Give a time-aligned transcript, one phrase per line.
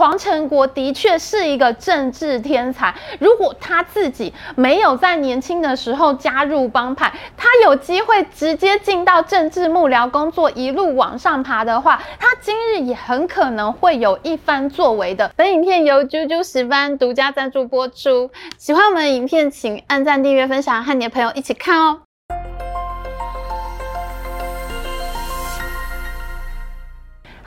[0.00, 2.94] 黄成国的确是一个政治天才。
[3.18, 15.30] 如果他自己没有在年轻的时候加入帮派，他有机会直接进到政治幕僚工作，一路往上爬的话，他今日也很可能会有一番作为的。
[15.36, 18.30] 本影片由啾啾十班独家赞助播出。
[18.56, 22.09] 喜欢我们的影片，请按赞、订阅、分享，和你的朋友一起看哦。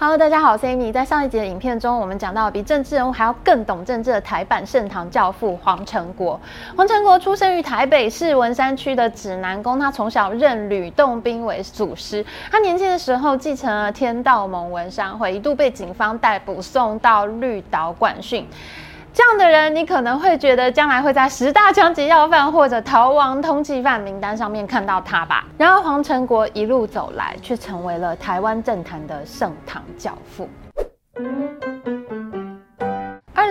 [0.04, 0.92] Hello，大家好，我是 Amy。
[0.92, 6.38] 在上一集的影片中，我们讲到比政治人物还要更懂政治的台版盛唐教父黄成国。
[6.76, 12.26] 黄成国出生于台北市文山区的指南宫，他从小认吕洞宾为祖师。
[12.52, 18.46] 他年轻的时候继承了天道盟文商会，一度被警方逮捕，送到绿岛管训。
[19.14, 25.46] 这样的人，你可能会觉得将来会在十大枪击要犯或者逃亡通缉犯名单上面看到他吧。
[25.56, 30.50] 然而，黄成国一路走来，却成为了台湾政坛的盛唐教父。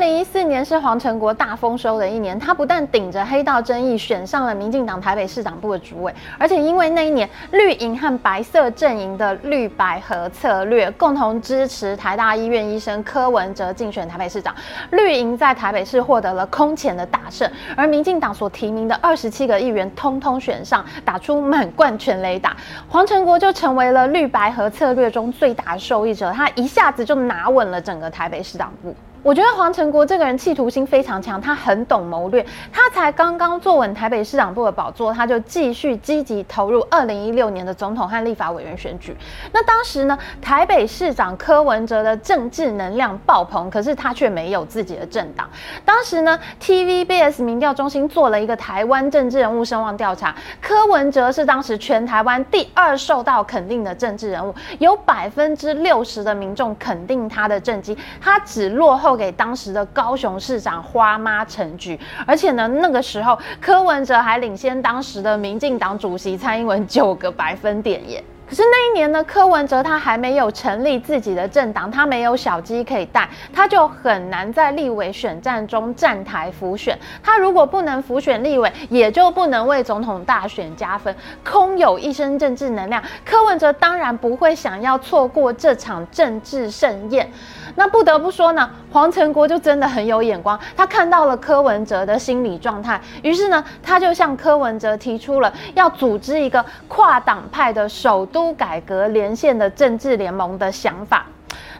[0.02, 14.52] 二零一四年是黄承国大丰收的一年，他不但顶着黑道争议选上了民进党台北市长部的主委，而且因为那一年绿营和白色阵营的绿白合策略，共同支持台大医院医生柯文哲竞选台北市长，
[14.90, 22.56] 绿营在台北市获得了空前的大胜，而民进党所提名的二十七个议员通通选上，打出满贯全垒打，
[22.88, 28.92] 黄承国就成为了绿白合策略中最大的受益者，他一下子就拿稳了整个台北市长部。
[29.22, 32.44] 我觉得黄成国这个人企图心非常强，他很懂谋略。
[32.72, 39.16] 他才刚刚坐稳台北市长部的宝座，他就继续积极投入二零一六年的总统和立法委员选举。
[39.52, 45.48] 那当时呢，台北市长柯文哲的政治能量爆棚，可是他却没有自己的政党。
[45.84, 59.11] 当时呢，TVBS 民调中心做了一个台湾政治人物声望调查，柯文哲是当时全台湾第二受到肯定的政治人物，有百分之六十的民众肯定他的政绩，他只落后。
[59.16, 68.22] 给当时的高雄市长花妈陈菊，而且呢，那个时候柯文哲还领先当时的民进党主席蔡英文九个百分点耶。
[68.48, 76.98] 可是那一年呢，柯文哲他还没有成立自己的政党，他没有小鸡可以带，他就很难在立委选战中站台浮选。
[77.22, 87.32] 他如果不能浮选立委，也就不能为总统大选加分，空有一身政治能量，柯文哲当然不会想要错过这场政治盛宴。
[87.74, 101.26] 那不得不说呢，黄成国就真的很有眼光，他看到了柯文哲的心理状态，于是呢，他就向柯文哲提出了要组织一个跨党派的首都改革连线的政治联盟的想法。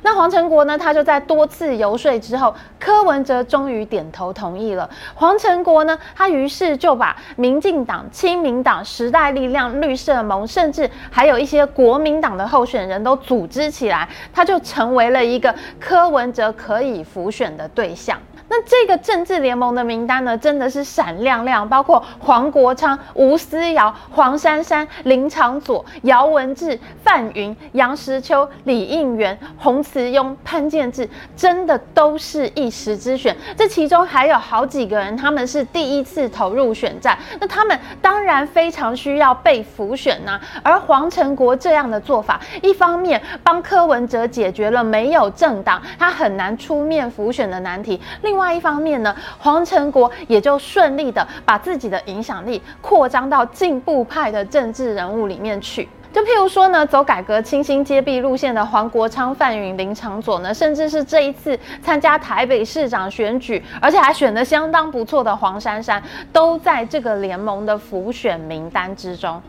[0.05, 4.89] 那黄成国呢，他就在多次游说之后，柯文哲终于点头同意了。
[5.15, 18.19] 黄成国呢，他于是就把民进党、亲民党、时代力量、绿色盟，甚至还有一些国民党的候选人都组织起来，他就成为了一个柯文哲可以浮选的对象。
[18.49, 33.35] 那这个政治联盟的名单呢，真的是闪亮亮，包括黄国昌、吴思瑶、黄珊珊、林长佐、姚文智、范云、杨石秋、李应元、洪慈庸、潘建志，真的都是一时之选。
[33.57, 48.32] 这其中还有好几个人，他们是第一次投入选战，那他们当然非常需要被辅选呐、而黄成国这样的做法，一方面帮柯文哲解决了没有政党，他很难出面辅选的难题；另。
[48.33, 55.87] 另外一方面呢，黄承国也就顺利的把自己的影响力扩张到进步派的政治人物里面去。
[56.13, 69.41] 就譬如说呢，走改革清新接臂路线的黄国昌、范云、林昶佐呢，甚至是这一次参加台北市长选举，而且还选得相当不错的黄珊珊，都在这个联盟的浮选名单之中。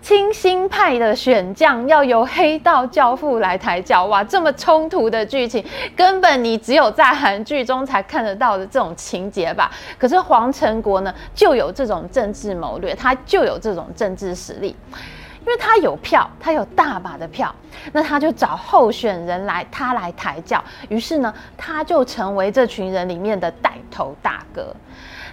[0.00, 5.62] 清新派的选将要由黑道教父来抬轿，哇，这么冲突的剧情，
[5.96, 9.70] 根本你只有在韩剧中才看得到的这种情节吧？
[9.98, 14.74] 可是黄成国呢，就有这种政治谋略，他就有这种政治实力，
[15.48, 17.54] 因为他有票，他有大把的票，
[17.90, 24.76] 那他就找候选人来，他来抬轿，于是呢，他就成为这群人里面的带头大哥。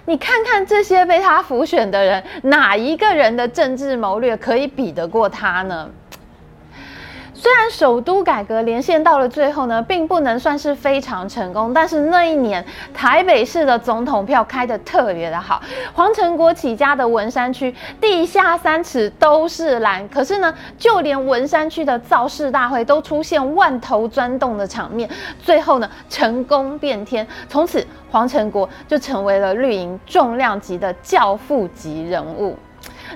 [0.06, 5.86] 你看看这些被他辅选的人，哪一个人的政治谋略可以比得过他呢？
[7.38, 15.60] 虽然首都改革连线到了最后呢，并不能算是非常成功，但是那一年台北市的总统票开得特别的好。
[15.92, 32.56] 黄成国起家的文山区，地下三尺都是蓝，可是呢，就连文山区的造势大会都出现万头钻洞的场面，最后呢，成功变天，从此黄成国就成为了绿营重量级的教父级人物。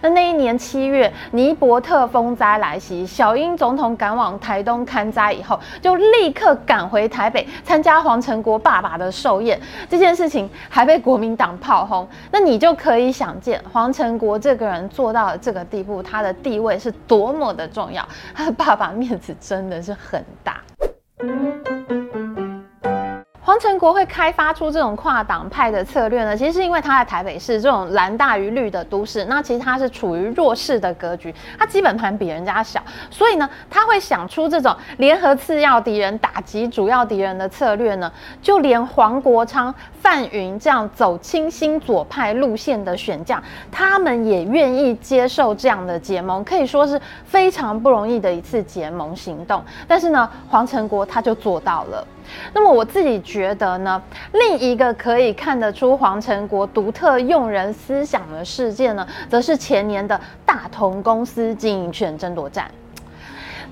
[0.02, 9.60] 那那一年七月，尼伯特风灾来袭，小英总统赶往台东看灾以后，就立刻赶回台北参加黄成国爸爸的寿宴。
[9.88, 20.60] 这件事情还被国民党炮轰，那你就可以想见黄成国这个人做到了这个地步，他的地位是多么的重要，他的爸爸面子真的是很大。
[23.50, 32.80] 黄成国会开发出这种跨党派的策略呢，其实是因为他在台北市这种蓝大于绿的都市，那其实他是处于弱势的格局，他基本盘比人家小，
[33.10, 43.42] 所以呢，他会想出这种联合次要敌人打击主要敌人的策略呢，就连黄国昌、范云这样走清新左派路线的选将，
[43.72, 49.60] 他们也愿意接受这样的结盟，可以说是非常不容易的一次结盟行动。
[49.88, 52.06] 但是呢，黄成国他就做到了。
[52.52, 62.70] 那么我自己觉得呢，另一个可以看得出黄成国独特用人思想的事件呢，则是前年的大同公司经营权争夺战。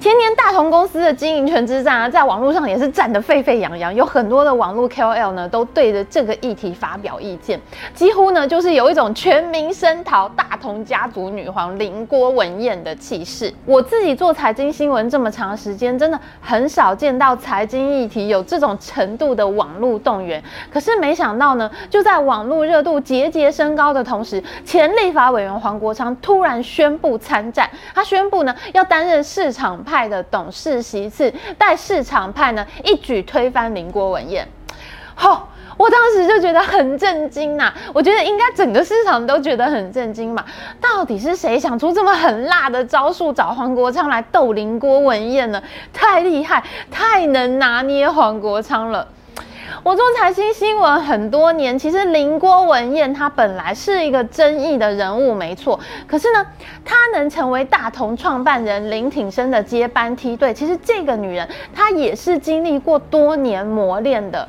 [0.00, 7.60] 前年大同公司的经营权之战啊，在网络上也是战得沸沸扬扬，有很多的网络 KOL 呢，都对着这个议题发表意见，
[7.94, 13.52] 几乎呢就是有一种全民声讨大同家族女皇林郭文燕的气势。
[13.64, 20.40] 我自己做财经新闻这么长时间，真的很少见到财经议题有这种程度的网络动员。
[20.72, 34.46] 可是没想到呢，就在网络热度节节升高的同时，前立法委员黄国昌突然宣布参战，他宣布呢要担任市场派的董事席次，带市场派呢一举推翻林郭文彦。
[35.14, 35.48] 吼、
[35.78, 40.44] 我当时就觉得很震惊呐、我觉得应该整个市场都觉得很震惊嘛。
[40.80, 45.62] 到底是谁想出这么狠辣的招数，找黄国昌来斗林郭文彦呢？
[45.92, 49.08] 太厉害，太能拿捏黄国昌了。
[49.84, 55.78] 我做财经新闻很多年，其实林郭文燕她本来是一个争议的人物，没错。
[56.06, 56.44] 可是呢，
[56.84, 64.46] 她能成为大同创办人林挺生的接班梯队，其实这个女人她也是经历过多年磨练的。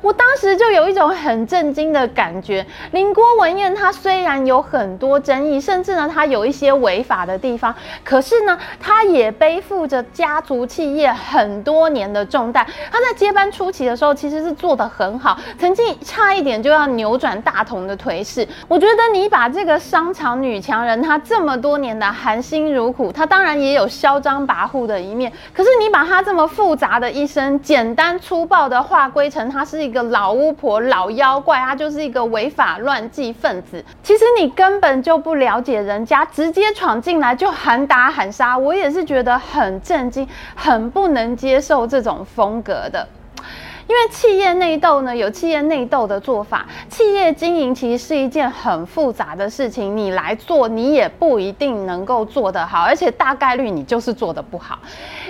[0.00, 2.64] 我当时就有一种很震惊的感觉。
[2.92, 7.74] 林郭文燕她虽然有很多争议，甚至呢她有一些违法的地方，
[8.04, 12.66] 可是呢她也背负着家族企业很多年的重担。
[12.90, 18.46] 她在接班初期的时候其实是做得很好，曾经差一点就要扭转大同的颓势。
[18.68, 33.82] 我觉得你把这个商场女强人，她这么多年的含辛茹苦，她当然也有嚣张跋扈的一面，可是你把她这么复杂的一生，简单粗暴的划归成她是一一个老巫婆、老妖怪，他就是一个违法乱纪分子。
[34.02, 43.08] 其实你根本就不了解人家，直接闯进来就喊打喊杀，我也是觉得很震惊，很不能接受这种风格的。
[43.88, 46.66] 因为企业内斗呢，有企业内斗的做法。
[46.90, 54.78] 企业经营其实是一件很复杂的事情，你来做，你也不一定能够做得好，而且大概率你就是做得不好。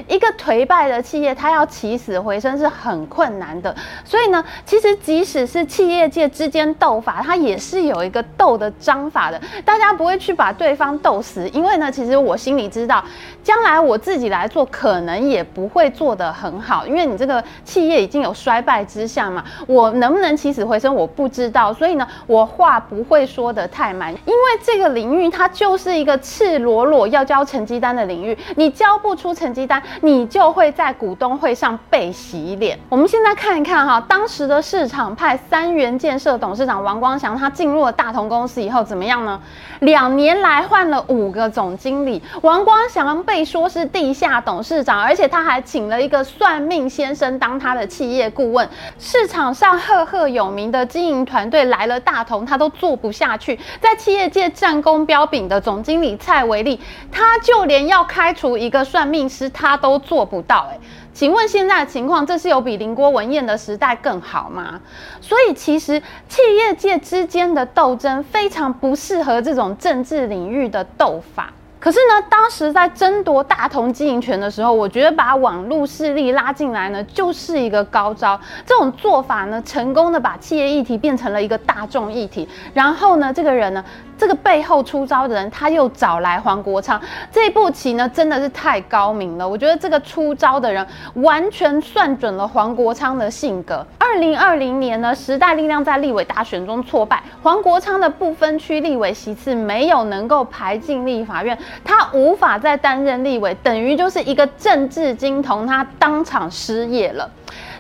[0.09, 3.73] 一个颓败的企业，它要起死回生是很困难的。
[4.05, 9.41] 所以呢，其实即使是企业界之间斗法，它也是有一个斗的章法的。
[9.65, 13.05] 大家不会去把对方斗死，因为呢，其实我心里知道，
[13.45, 18.35] 将来我自己来做，可能也不会做得很好，因为你这个企业已经有。
[18.49, 21.71] 衰败之下嘛，我能不能起死回生，我不知道。
[21.71, 28.39] 所以呢，我话不会说的太满，因为这个领域它就是一个赤裸裸要交成绩单的领域。
[28.57, 32.79] 你交不出成绩单，你就会在股东会上被洗脸。
[32.89, 39.39] 我们现在看一看哈，当时的市场派三元建设董事长王光祥，他进入了大同公司以后怎么样呢？
[39.81, 48.31] 两年来换了五个总经理，王光祥被说是地下董事长，而且他还请了一个算命先生当他的企业。
[48.39, 48.69] 顾问，
[49.01, 53.59] 市场上赫赫有名的经营团队来了大同，他都做不下去。
[53.81, 56.79] 在企业界战功彪炳的总经理蔡维利，
[57.11, 60.69] 他就连要开除一个算命师，他都做不到。
[60.71, 60.79] 诶，
[61.13, 64.81] 请问现在的情况，这是有比林郭文彦的时代更好吗？
[65.21, 71.53] 所以其实企业界之间的斗争非常不适合这种政治领域的斗法。
[71.81, 78.39] 可是呢，当时在争夺大同经营权的时候，我觉得把网络势力拉进来呢，就是一个高招。
[78.67, 82.49] 这种做法呢，成功的把企业议题变成了一个大众议题。
[82.75, 83.85] 然后呢，这个人呢，
[84.19, 87.01] 这个背后出招的人，他又找来黄国昌。
[87.31, 89.49] 这步棋呢，真的是太高明了。
[89.49, 93.87] 我觉得这个出招的人完全算准了黄国昌的性格。
[93.99, 101.57] 二零二零年呢，时代力量在立委大选中挫败，黄国昌的不分区立委席次没有能够排进立法院。
[101.85, 107.31] 他无法再担任立委，等于就是一个政治金童，他当场失业了。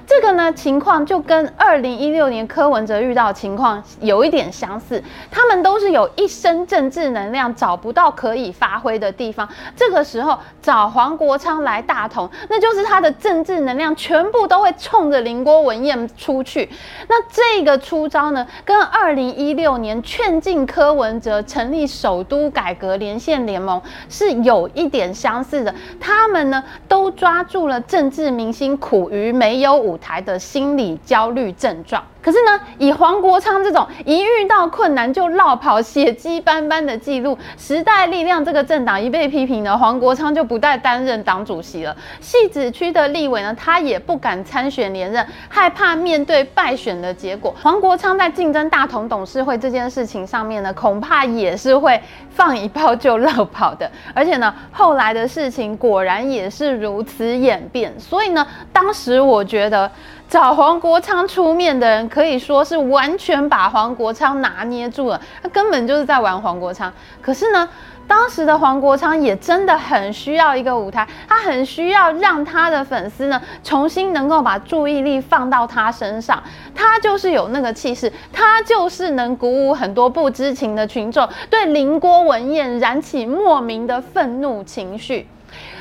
[0.08, 9.46] 这个呢情况就跟二零一六年柯文哲遇到情况有一点相似，他们都是有一身政治能量找不到可以发挥的地方，
[9.76, 16.66] 这个时候找黄国昌来大同，那就是他的政治能量全部都会冲着林郭文彦出去。
[17.06, 32.02] 那这个出招呢，跟二零一六年劝进柯文哲成立首都改革连线联盟是有一点相似的，他们呢都抓住了政治明星苦于没有舞台的心理焦虑症状。
[32.28, 41.96] 可是呢，以黄国昌这种一遇到困难就落跑、血迹斑斑的记录，时代力量这个政党一被批评呢，黄国昌就不再担任党主席了。
[42.20, 47.56] 汐止区的立委呢，他也不敢参选连任，害怕面对败选的结果。
[47.62, 53.90] 黄国昌在竞争大同董事会这件事情上面呢，恐怕也是会放一炮就落跑的。
[54.12, 57.98] 而且呢，后来的事情果然也是如此演变。
[57.98, 59.90] 所以呢，当时我觉得。
[60.28, 66.92] 找黄国昌出面的人可以说是完全把黄国昌拿捏住了，他根本就是在玩黄国昌。
[67.22, 67.66] 可是呢，
[68.06, 76.42] 当时的黄国昌也真的很需要一个舞台，他很需要让他的粉丝呢重新能够把注意力放到他身上。
[76.74, 85.26] 他就是有那个气势，他就是能鼓舞很多不知情的群众，对林郭文彦燃起莫名的愤怒情绪。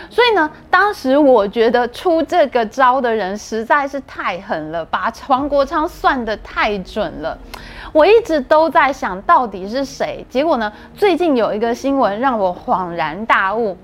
[0.09, 7.37] 所以呢，当时我觉得出这个招的人实在是太狠了，把黄国昌算得太准了。
[7.93, 13.77] 我一直都在想到底是谁，结果呢，最近有一个新闻让我恍然大悟。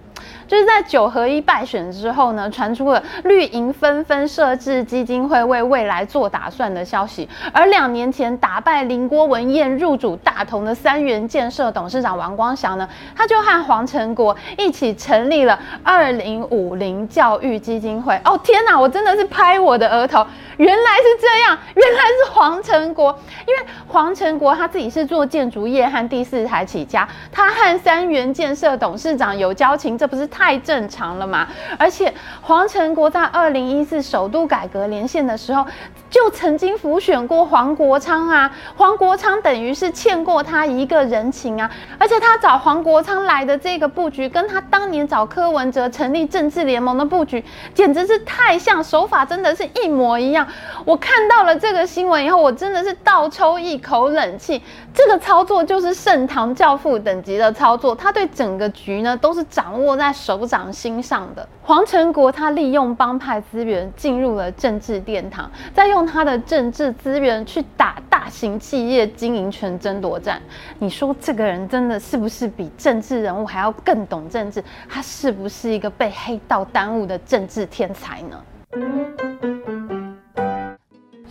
[0.53, 7.27] 就是在九合一败选之后呢，传出了绿营纷纷设置基金会为未来做打算的消息。
[7.51, 18.13] 而两年前打败林郭文彦入主大同的三元建设董事长王光祥呢，他就和黄成国一起成立了二零五零教育基金会。
[18.23, 20.23] 哦天哪，我真的是拍我的额头，
[20.57, 23.09] 原来是这样，原来是黄成国。
[23.47, 31.47] 因为黄成国他自己是做建筑业和第四台起家，他和三元建设董事长有交情，这不是他太正常了嘛？
[31.79, 35.65] 而且黄成国在二零一四首都改革连线的时候，
[36.09, 38.53] 就曾经辅选过黄国昌啊。
[38.75, 41.71] 黄国昌等于是欠过他一个人情啊。
[41.97, 47.41] 而且他找黄国昌来的这个布局，跟他当年找柯文哲成立政治联盟的布局，
[47.73, 50.45] 简直是太像，手法真的是一模一样。
[50.83, 54.61] 我看到了这个新闻以后，我真的是倒抽一口冷气。
[54.93, 61.47] 这个操作就是盛唐教父等级的操作，他对整个局呢都是掌握在手手掌心上的。
[61.61, 70.41] 黄成国他利用帮派资源进入了政治殿堂，再用他的政治资源去打大型企业经营权争夺战。
[70.79, 74.63] 你说这个人真的是不是比政治人物还要更懂政治？
[74.89, 79.22] 他是不是一个被黑道耽误的政治天才呢？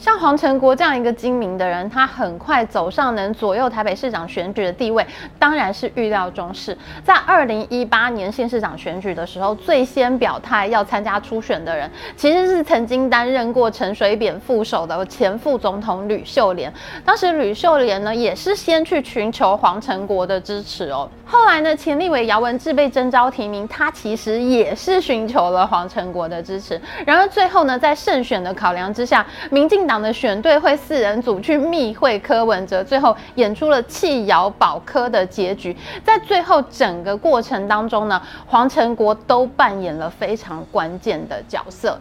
[0.02, 5.06] 像黄成国这样一个精明的人，他很快走上能左右台北市长选举的地位，
[5.38, 6.76] 当然是预料中事。
[7.04, 16.72] 在二零一八年县市长选举的时候，最先表态要参加初选的人，其实是曾经担任过陈水扁副手的前副总统吕秀莲。
[17.04, 21.08] 当时吕秀莲呢，也是先去寻求黄成国的支持哦。
[21.24, 26.78] 后来呢，前立委姚文智被征召提名，他其实也是寻求了黄成国的支持。
[27.06, 29.91] 然而最后呢，在胜选的考量之下，民进党。
[29.92, 35.76] 党的选对会四人组去密会柯文哲，最后演出了弃姚保柯的结局。
[36.02, 41.98] 在最后整个过程当中呢，黄成国都扮演了非常关键的角色。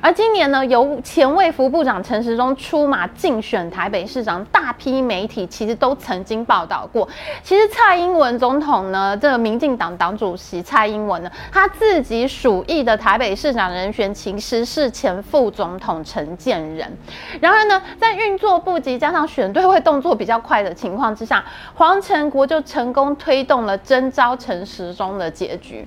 [0.00, 7.08] 而今年呢，由前卫福部长陈时中出马竞选台北市长，大批媒体其实都曾经报道过。
[7.42, 16.90] 其实蔡英文总统呢，这个民进党党主席蔡英文呢，他自己属意的台北市长人选其实是前副总统陈建仁。
[17.40, 25.86] 然而呢，在运作不及加上选对会动作比较快的情况之下，黄成国就成功推动了征召陈时中的结局。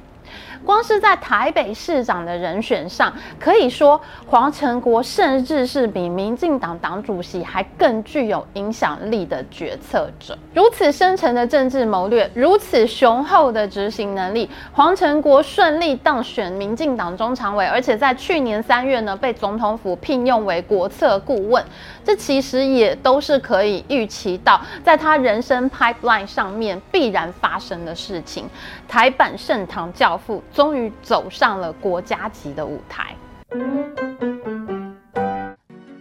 [0.66, 10.38] 光是在台北市长的人选上，可以说黄成国甚至是比民进党党主席还更具有影响力的决策者。
[10.54, 21.64] 如此深沉的政治谋略，如此雄厚的执行能力，黄成国顺利当选民进党中常委，而且在去年三月呢被总统府聘用为国策顾问。
[22.04, 28.48] 这其实也都是可以预期到，在他人生 pipeline 上面必然发生的事情。
[28.88, 33.14] 台版盛唐教父终于走上了国家级的舞台。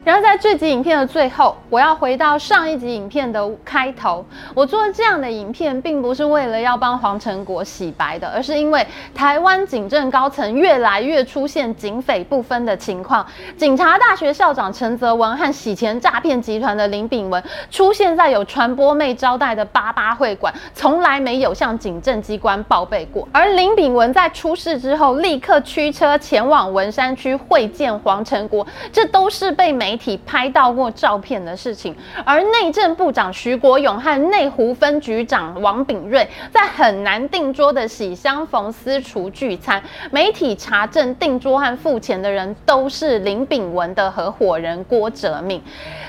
[0.04, 4.22] 然后在这集影片的最后，我要回到上一集影片的开头。
[4.54, 13.26] 我做这样的影片，并不是为了要帮黄成国洗白的，而是因为台湾警政高层越来越出现警匪不分的情况。
[13.56, 23.26] 警察大学校长陈泽文和洗钱诈骗集团的林炳文出现在有传播妹招待的八八会馆，从来没有向警政机关报备过。
[23.32, 45.62] 而林炳文在出事之后，立刻驱车前往文山区会见黄成国，这都是被媒媒体拍到过照片的事情，而内政部长徐国勇和内湖分局长王炳瑞在很难订桌的喜相逢私厨聚餐，媒体查证订桌和付钱的人都是林炳文的合伙人郭哲敏，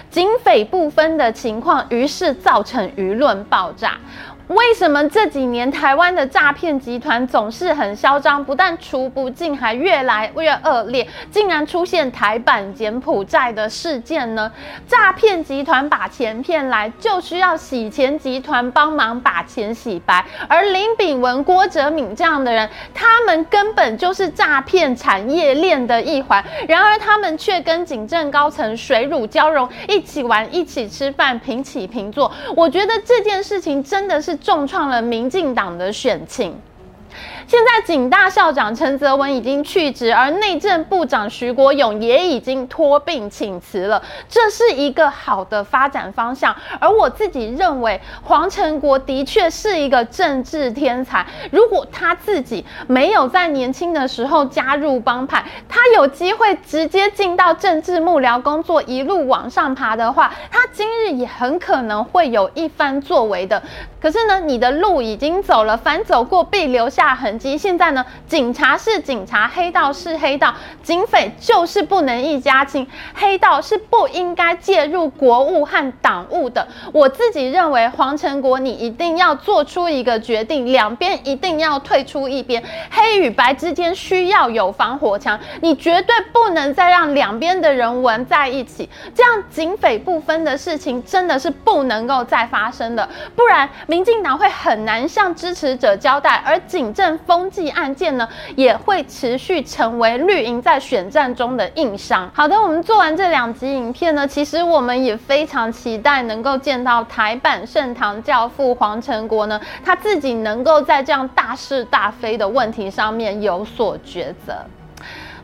[0.10, 4.00] 警匪不分的情况，于是造成舆论爆炸。
[4.48, 14.52] 为什么这几年台湾的诈骗集团总是很嚣张，不但除不尽，还越来越恶劣，竟然出现台版柬埔寨的事件呢？
[14.88, 20.24] 诈骗集团把钱骗来，就需要洗钱集团帮忙把钱洗白。
[20.48, 32.32] 而林炳文、郭哲敏这样的人，他们根本就是诈骗产业链的一环，然而他们却跟警政高层水乳交融，一起玩，一起吃饭，平起平坐。
[32.56, 34.35] 我觉得这件事情真的是。
[34.38, 36.60] 重创了民进党的选情。
[37.48, 46.56] 现在警大校长陈泽文已经去职，而内政部长徐国勇也已经托病请辞了，这是一个好的发展方向。
[46.80, 51.24] 而我自己认为，黄成国的确是一个政治天才。
[51.52, 63.62] 如果他自己没有在年轻的时候加入帮派，他有机会直接进到政治幕僚工作，一路往上爬的话，他今日也很可能会有一番作为的。
[64.02, 67.56] 可是呢，你的路已经走了，凡走过必留下大痕迹。
[67.56, 76.68] 现在呢，警察是警察，黑道是黑道，警匪就是不能一家亲，黑道是不应该介入国务和党务的。
[76.92, 93.70] 我自己认为，黄成国，你一定要做出一个决定，两边一定要退出一边，黑与白之间需要有防火墙，你绝对不能再让两边的人玩在一起，这样警匪不分的事情真的是不能够再发生的，不然。
[93.88, 102.28] 民进党会很难向支持者交代，而警政风纪案件呢，也会持续成为绿营在选战中的硬伤。
[102.34, 114.56] 好的，我们做完这两集影片呢，其实我们也非常期待能够见到台版圣堂教父黄成国呢，他自己能够在这样大是大非的问题上面有所抉择。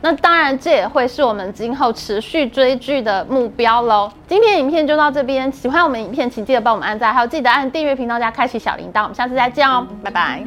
[0.04, 4.12] 那当然，这也会是我们今后持续追剧的目标喽。
[4.28, 9.04] 今天影片就到这边，喜欢我们影片，请记得帮我们按赞，还有记得按订阅频道加开启小铃铛。
[9.04, 10.44] 我们下次再见哦，拜拜。